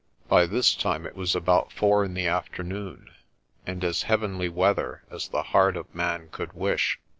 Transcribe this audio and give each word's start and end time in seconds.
By 0.27 0.47
this 0.47 0.73
time 0.73 1.05
it 1.05 1.15
was 1.15 1.35
about 1.35 1.71
four 1.71 2.03
in 2.03 2.15
the 2.15 2.25
afternoon, 2.25 3.11
and 3.67 3.83
as 3.83 4.01
heavenly 4.01 4.49
weather 4.49 5.03
as 5.11 5.27
the 5.27 5.43
heart 5.43 5.77
of 5.77 5.93
man 5.93 6.29
could 6.31 6.53
wish. 6.53 6.99